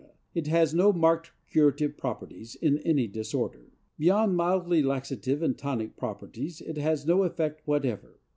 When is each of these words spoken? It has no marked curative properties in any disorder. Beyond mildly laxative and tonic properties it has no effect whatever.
It 0.33 0.47
has 0.47 0.73
no 0.73 0.91
marked 0.91 1.31
curative 1.51 1.95
properties 1.95 2.55
in 2.55 2.79
any 2.79 3.05
disorder. 3.05 3.71
Beyond 3.99 4.35
mildly 4.35 4.81
laxative 4.81 5.43
and 5.43 5.55
tonic 5.55 5.95
properties 5.95 6.59
it 6.59 6.77
has 6.79 7.05
no 7.05 7.21
effect 7.21 7.61
whatever. 7.67 8.19